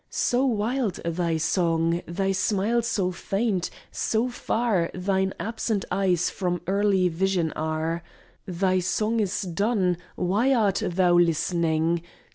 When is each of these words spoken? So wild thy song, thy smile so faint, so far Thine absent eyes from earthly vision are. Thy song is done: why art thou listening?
So 0.09 0.43
wild 0.47 0.95
thy 1.05 1.37
song, 1.37 2.01
thy 2.07 2.31
smile 2.31 2.81
so 2.81 3.11
faint, 3.11 3.69
so 3.91 4.29
far 4.29 4.89
Thine 4.95 5.31
absent 5.39 5.85
eyes 5.91 6.27
from 6.31 6.59
earthly 6.65 7.07
vision 7.07 7.51
are. 7.51 8.01
Thy 8.47 8.79
song 8.79 9.19
is 9.19 9.43
done: 9.43 9.97
why 10.15 10.55
art 10.55 10.81
thou 10.83 11.19
listening? 11.19 12.01